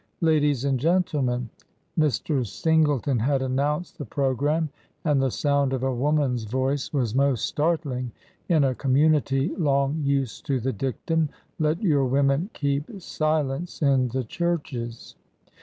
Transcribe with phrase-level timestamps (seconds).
[0.21, 1.47] Ladies and gentlemen:"—
[2.05, 2.43] Mr.
[2.43, 4.67] Singleton had announced the program,
[5.05, 8.11] and the sound of a woman's voice was most startling
[8.49, 11.29] in a com munity long used to the dictum:"
[11.59, 15.13] Let your women keep silence in the churches."